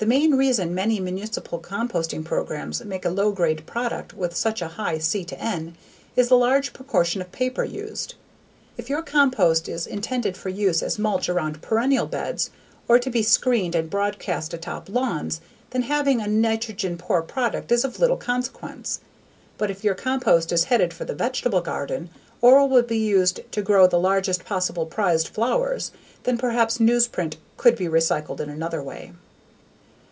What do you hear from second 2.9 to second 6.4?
a low grade product with such a high C/N is the